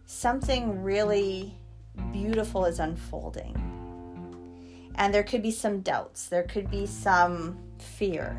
something 0.05 0.81
really 0.81 1.55
beautiful 2.11 2.65
is 2.65 2.79
unfolding. 2.79 3.55
And 4.95 5.13
there 5.13 5.23
could 5.23 5.41
be 5.41 5.51
some 5.51 5.81
doubts, 5.81 6.27
there 6.27 6.43
could 6.43 6.69
be 6.69 6.85
some 6.85 7.57
fear. 7.79 8.37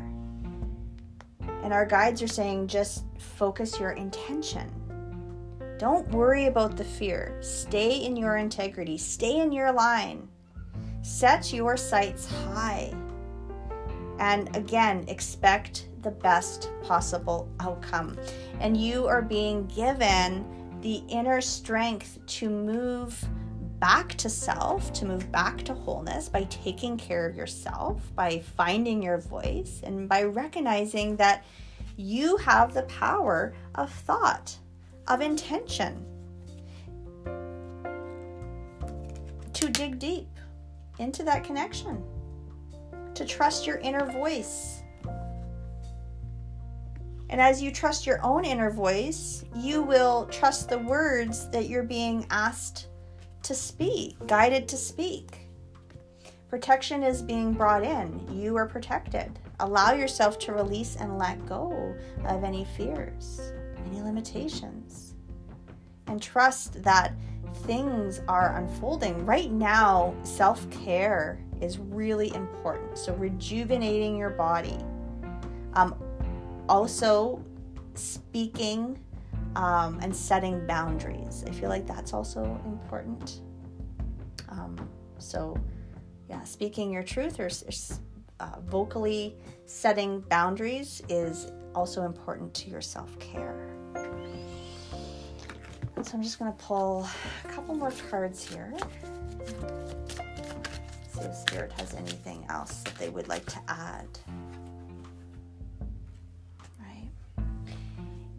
And 1.63 1.73
our 1.73 1.85
guides 1.85 2.21
are 2.21 2.27
saying 2.27 2.67
just 2.67 3.03
focus 3.17 3.79
your 3.79 3.91
intention. 3.91 4.84
Don't 5.77 6.07
worry 6.09 6.45
about 6.45 6.77
the 6.77 6.85
fear. 6.85 7.37
Stay 7.41 8.05
in 8.05 8.15
your 8.15 8.37
integrity, 8.37 8.97
stay 8.97 9.39
in 9.39 9.51
your 9.51 9.73
line. 9.73 10.29
Set 11.01 11.51
your 11.51 11.75
sights 11.75 12.27
high. 12.27 12.93
And 14.19 14.55
again, 14.55 15.03
expect 15.09 15.89
the 16.01 16.11
best 16.11 16.71
possible 16.81 17.49
outcome. 17.59 18.17
And 18.59 18.77
you 18.77 19.05
are 19.07 19.21
being 19.21 19.65
given 19.67 20.45
the 20.81 21.03
inner 21.09 21.41
strength 21.41 22.19
to 22.25 22.49
move 22.49 23.21
back 23.79 24.15
to 24.15 24.29
self, 24.29 24.93
to 24.93 25.05
move 25.05 25.29
back 25.31 25.61
to 25.63 25.73
wholeness 25.73 26.29
by 26.29 26.43
taking 26.45 26.95
care 26.95 27.27
of 27.27 27.35
yourself, 27.35 28.01
by 28.15 28.39
finding 28.39 29.03
your 29.03 29.17
voice, 29.17 29.81
and 29.83 30.07
by 30.07 30.23
recognizing 30.23 31.17
that 31.17 31.43
you 31.97 32.37
have 32.37 32.73
the 32.73 32.83
power 32.83 33.53
of 33.75 33.91
thought, 33.91 34.57
of 35.07 35.21
intention. 35.21 36.05
To 39.53 39.69
dig 39.69 39.99
deep 39.99 40.29
into 40.99 41.23
that 41.23 41.43
connection, 41.43 42.03
to 43.13 43.25
trust 43.25 43.65
your 43.65 43.77
inner 43.77 44.05
voice 44.05 44.83
and 47.29 47.41
as 47.41 47.61
you 47.61 47.71
trust 47.71 48.05
your 48.05 48.23
own 48.23 48.45
inner 48.45 48.69
voice, 48.69 49.43
you 49.55 49.81
will 49.81 50.25
trust 50.27 50.69
the 50.69 50.77
words 50.77 51.49
that 51.49 51.67
you're 51.67 51.83
being 51.83 52.25
asked 52.29 52.87
to 53.43 53.55
speak, 53.55 54.15
guided 54.27 54.67
to 54.69 54.77
speak. 54.77 55.49
Protection 56.49 57.03
is 57.03 57.21
being 57.21 57.53
brought 57.53 57.83
in. 57.83 58.25
You 58.31 58.55
are 58.55 58.67
protected. 58.67 59.39
Allow 59.59 59.93
yourself 59.93 60.37
to 60.39 60.53
release 60.53 60.95
and 60.97 61.17
let 61.17 61.45
go 61.47 61.95
of 62.25 62.43
any 62.43 62.65
fears, 62.77 63.51
any 63.85 64.01
limitations, 64.01 65.15
and 66.07 66.21
trust 66.21 66.81
that 66.83 67.13
things 67.63 68.21
are 68.27 68.57
unfolding. 68.57 69.25
Right 69.25 69.51
now, 69.51 70.13
self 70.23 70.69
care 70.69 71.39
is 71.61 71.79
really 71.79 72.33
important. 72.33 72.97
So, 72.97 73.13
rejuvenating 73.15 74.17
your 74.17 74.31
body. 74.31 74.77
Um, 75.73 75.95
also 76.69 77.43
speaking 77.93 78.99
um, 79.55 79.99
and 80.01 80.15
setting 80.15 80.65
boundaries. 80.65 81.43
I 81.47 81.51
feel 81.51 81.69
like 81.69 81.87
that's 81.87 82.13
also 82.13 82.43
important. 82.65 83.41
Um, 84.49 84.75
so, 85.17 85.57
yeah, 86.29 86.43
speaking 86.43 86.91
your 86.91 87.03
truth 87.03 87.39
or 87.39 87.49
uh, 88.39 88.59
vocally 88.65 89.37
setting 89.65 90.21
boundaries 90.21 91.01
is 91.09 91.51
also 91.73 92.03
important 92.03 92.53
to 92.55 92.69
your 92.69 92.81
self 92.81 93.17
care. 93.19 93.74
So, 96.05 96.11
I'm 96.13 96.21
just 96.21 96.37
going 96.37 96.51
to 96.51 96.57
pull 96.59 97.07
a 97.43 97.47
couple 97.47 97.73
more 97.73 97.91
cards 98.11 98.47
here. 98.47 98.71
See 101.09 101.21
if 101.21 101.35
Spirit 101.35 101.71
has 101.79 101.95
anything 101.95 102.45
else 102.47 102.83
that 102.83 102.95
they 102.99 103.09
would 103.09 103.27
like 103.27 103.43
to 103.47 103.59
add. 103.67 104.05
Right. 106.79 107.09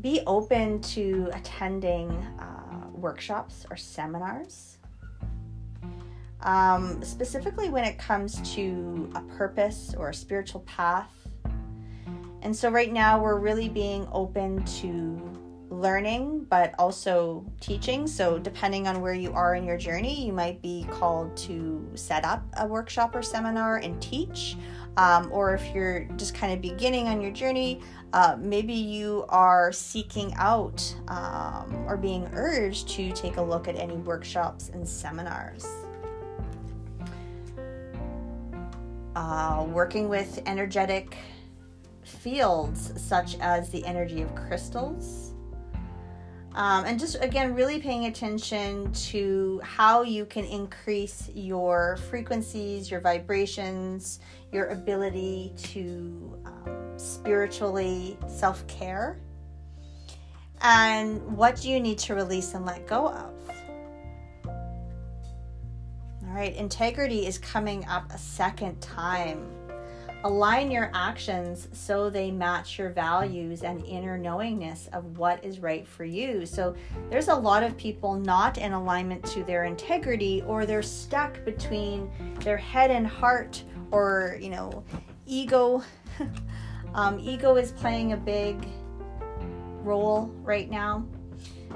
be 0.01 0.21
open 0.29 0.81
to 0.83 1.29
attending 1.33 2.13
uh, 2.39 2.89
workshops 2.93 3.67
or 3.69 3.77
seminars. 3.77 4.79
Um, 6.43 7.03
specifically, 7.03 7.69
when 7.69 7.85
it 7.85 7.99
comes 7.99 8.41
to 8.55 9.11
a 9.17 9.23
purpose 9.23 9.93
or 9.99 10.11
a 10.11 10.15
spiritual 10.15 10.61
path. 10.61 11.11
And 12.43 12.55
so, 12.55 12.71
right 12.71 12.93
now, 12.93 13.21
we're 13.21 13.41
really 13.41 13.69
being 13.69 14.07
open 14.13 14.65
to 14.67 15.46
learning, 15.81 16.47
but 16.49 16.75
also 16.79 17.45
teaching. 17.61 18.07
So, 18.07 18.39
depending 18.39 18.89
on 18.89 19.01
where 19.01 19.15
you 19.15 19.33
are 19.33 19.55
in 19.55 19.65
your 19.65 19.77
journey, 19.77 20.27
you 20.27 20.33
might 20.33 20.61
be 20.63 20.87
called 20.91 21.37
to 21.39 21.87
set 21.95 22.25
up 22.25 22.43
a 22.57 22.67
workshop 22.67 23.15
or 23.15 23.23
seminar 23.23 23.77
and 23.77 24.01
teach. 24.01 24.57
Um, 24.97 25.29
or 25.31 25.55
if 25.55 25.75
you're 25.75 26.05
just 26.17 26.35
kind 26.35 26.55
of 26.55 26.63
beginning 26.63 27.07
on 27.07 27.21
your 27.21 27.31
journey, 27.31 27.83
uh, 28.15 28.37
maybe 28.39 28.73
you 28.73 29.27
are 29.29 29.71
seeking 29.71 30.33
out 30.37 30.95
um, 31.09 31.85
or 31.87 31.99
being 31.99 32.27
urged 32.33 32.89
to 32.91 33.13
take 33.13 33.37
a 33.37 33.43
look 33.43 33.69
at 33.69 33.77
any 33.77 33.97
workshops 33.97 34.71
and 34.71 34.89
seminars. 34.89 35.67
Uh, 39.15 39.67
working 39.69 40.09
with 40.09 40.43
energetic 40.47 41.17
fields 42.03 42.93
such 43.01 43.37
as 43.41 43.71
the 43.71 43.85
energy 43.85 44.23
of 44.23 44.35
crystals. 44.35 45.26
Um, 46.57 46.87
and 46.87 46.99
just 46.99 47.23
again, 47.23 47.55
really 47.55 47.79
paying 47.79 48.07
attention 48.07 48.91
to 48.93 49.61
how 49.63 50.01
you 50.03 50.25
can 50.25 50.47
increase 50.47 51.29
your 51.35 51.99
frequencies, 52.09 52.91
your 52.91 53.01
vibrations, 53.01 54.21
your 54.53 54.69
ability 54.69 55.53
to 55.59 56.41
um, 56.47 56.95
spiritually 56.97 58.19
self 58.27 58.67
care? 58.69 59.19
And 60.63 61.37
what 61.37 61.63
you 61.63 61.79
need 61.79 61.99
to 61.99 62.15
release 62.15 62.55
and 62.55 62.65
let 62.65 62.87
go 62.87 63.09
of? 63.09 63.35
All 64.47 66.33
right, 66.33 66.57
integrity 66.57 67.27
is 67.27 67.37
coming 67.37 67.85
up 67.85 68.11
a 68.11 68.19
second 68.19 68.81
time. 68.81 69.47
Align 70.27 70.71
your 70.71 70.91
actions 70.93 71.69
so 71.73 72.11
they 72.11 72.31
match 72.31 72.79
your 72.79 72.91
values 72.91 73.63
and 73.63 73.85
inner 73.85 74.19
knowingness 74.19 74.89
of 74.93 75.19
what 75.19 75.45
is 75.45 75.61
right 75.61 75.87
for 75.87 76.05
you. 76.05 76.47
So, 76.47 76.75
there's 77.11 77.29
a 77.29 77.35
lot 77.35 77.63
of 77.63 77.77
people 77.77 78.15
not 78.15 78.59
in 78.59 78.73
alignment 78.73 79.25
to 79.27 79.45
their 79.45 79.65
integrity, 79.65 80.43
or 80.47 80.67
they're 80.67 80.83
stuck 80.83 81.45
between 81.45 82.11
their 82.41 82.57
head 82.57 82.91
and 82.91 83.07
heart, 83.07 83.63
or, 83.91 84.37
you 84.41 84.51
know, 84.51 84.83
ego 85.27 85.83
Um, 86.97 87.21
ego 87.21 87.57
is 87.57 87.73
playing 87.73 88.15
a 88.15 88.17
big 88.17 88.67
role 89.83 90.33
right 90.43 90.71
now. 90.71 91.07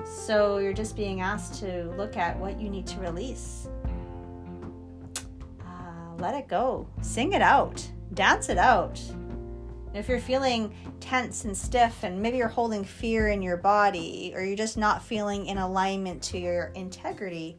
So 0.04 0.58
you're 0.58 0.72
just 0.72 0.96
being 0.96 1.20
asked 1.20 1.60
to 1.60 1.90
look 1.96 2.16
at 2.16 2.38
what 2.38 2.58
you 2.58 2.70
need 2.70 2.86
to 2.88 3.00
release. 3.00 3.68
Uh, 5.60 6.14
let 6.18 6.34
it 6.34 6.48
go. 6.48 6.88
Sing 7.02 7.34
it 7.34 7.42
out. 7.42 7.86
Dance 8.14 8.48
it 8.48 8.58
out. 8.58 9.00
If 9.92 10.08
you're 10.08 10.20
feeling 10.20 10.74
tense 11.00 11.44
and 11.44 11.56
stiff, 11.56 12.04
and 12.04 12.20
maybe 12.20 12.38
you're 12.38 12.48
holding 12.48 12.84
fear 12.84 13.28
in 13.28 13.42
your 13.42 13.56
body, 13.56 14.32
or 14.34 14.42
you're 14.42 14.56
just 14.56 14.76
not 14.76 15.02
feeling 15.02 15.46
in 15.46 15.58
alignment 15.58 16.22
to 16.24 16.38
your 16.38 16.66
integrity, 16.74 17.58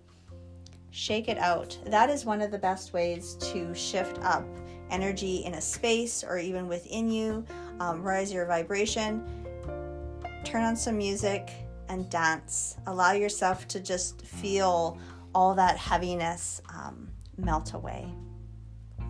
shake 0.92 1.28
it 1.28 1.38
out. 1.38 1.78
That 1.86 2.10
is 2.10 2.26
one 2.26 2.42
of 2.42 2.52
the 2.52 2.58
best 2.58 2.94
ways 2.94 3.36
to 3.52 3.74
shift 3.74 4.20
up 4.20 4.46
energy 4.90 5.38
in 5.46 5.56
a 5.56 5.62
space 5.62 6.24
or 6.24 6.38
even 6.38 6.68
within 6.68 7.10
you, 7.10 7.46
um, 7.80 8.02
rise 8.02 8.32
your 8.32 8.46
vibration. 8.46 9.26
Turn 10.44 10.64
on 10.64 10.76
some 10.76 10.98
music 10.98 11.52
and 11.90 12.10
dance. 12.10 12.78
Allow 12.88 13.14
yourself 13.14 13.68
to 13.70 13.80
just 13.80 14.22
feel 14.22 14.98
all 15.34 15.56
that 15.56 15.78
heaviness 15.78 16.62
um, 16.74 17.10
melt 17.38 17.74
away. 17.74 18.14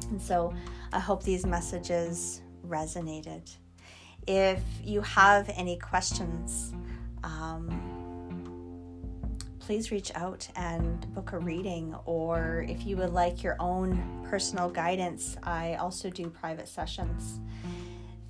And 0.10 0.22
so 0.22 0.54
I 0.94 1.00
hope 1.00 1.24
these 1.24 1.46
messages 1.46 2.42
resonated. 2.68 3.56
If 4.28 4.62
you 4.84 5.02
have 5.02 5.50
any 5.56 5.78
questions, 5.78 6.74
um, 7.24 7.92
please 9.60 9.90
reach 9.92 10.12
out 10.16 10.48
and 10.56 11.12
book 11.14 11.32
a 11.32 11.40
reading. 11.40 11.96
Or 12.06 12.66
if 12.68 12.86
you 12.86 12.98
would 12.98 13.14
like 13.14 13.42
your 13.42 13.56
own 13.60 14.26
personal 14.30 14.70
guidance, 14.70 15.38
I 15.44 15.76
also 15.76 16.10
do 16.10 16.30
private 16.30 16.68
sessions. 16.68 17.40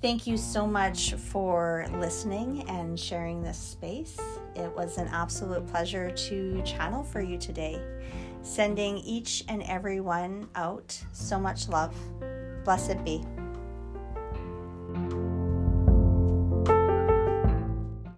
Thank 0.00 0.26
you 0.26 0.36
so 0.36 0.66
much 0.66 1.14
for 1.14 1.86
listening 1.94 2.68
and 2.68 2.98
sharing 2.98 3.42
this 3.42 3.58
space. 3.58 4.18
It 4.56 4.74
was 4.74 4.98
an 4.98 5.08
absolute 5.08 5.66
pleasure 5.66 6.10
to 6.10 6.62
channel 6.62 7.04
for 7.04 7.20
you 7.20 7.38
today. 7.38 7.80
Sending 8.42 8.98
each 8.98 9.44
and 9.48 9.62
every 9.64 10.00
one 10.00 10.48
out 10.56 11.00
so 11.12 11.38
much 11.38 11.68
love. 11.68 11.94
Blessed 12.64 13.04
be. 13.04 13.24